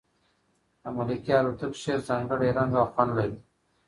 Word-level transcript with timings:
د 0.81 0.83
ملکیار 0.97 1.43
هوتک 1.47 1.73
شعر 1.81 1.99
ځانګړی 2.09 2.49
رنګ 2.57 2.71
او 2.79 2.85
خوند 2.93 3.11
لري. 3.17 3.37